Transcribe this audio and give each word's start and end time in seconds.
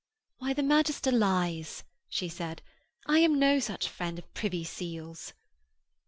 'Why, 0.39 0.53
the 0.53 0.63
magister 0.63 1.11
lies,' 1.11 1.83
she 2.09 2.27
said. 2.27 2.63
'I 3.05 3.19
am 3.19 3.37
no 3.37 3.59
such 3.59 3.87
friend 3.87 4.17
of 4.17 4.33
Privy 4.33 4.63
Seal's.' 4.63 5.31